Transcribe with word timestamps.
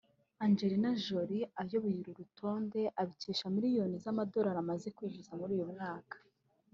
Angelina 0.45 0.89
Jolie 1.03 1.49
ayoboye 1.61 1.97
uru 1.99 2.11
rutonde 2.19 2.81
abikesha 3.01 3.45
miliyoni 3.55 3.95
z’amadolari 4.03 4.59
amaze 4.63 4.87
kwinjiza 4.95 5.31
muri 5.39 5.51
uyu 5.57 5.67
mwaka 5.73 6.15